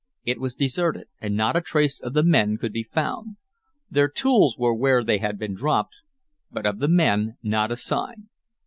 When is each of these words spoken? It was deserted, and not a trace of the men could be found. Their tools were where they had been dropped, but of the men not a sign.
It 0.25 0.39
was 0.41 0.55
deserted, 0.55 1.09
and 1.19 1.37
not 1.37 1.55
a 1.55 1.61
trace 1.61 1.99
of 1.99 2.13
the 2.13 2.23
men 2.23 2.57
could 2.57 2.73
be 2.73 2.81
found. 2.91 3.35
Their 3.87 4.07
tools 4.07 4.57
were 4.57 4.73
where 4.73 5.03
they 5.03 5.19
had 5.19 5.37
been 5.37 5.53
dropped, 5.53 5.93
but 6.49 6.65
of 6.65 6.79
the 6.79 6.87
men 6.89 7.37
not 7.43 7.71
a 7.71 7.75
sign. 7.77 8.29